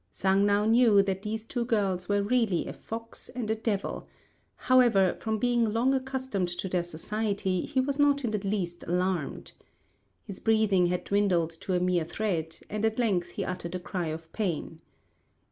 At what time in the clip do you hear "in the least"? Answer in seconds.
8.25-8.83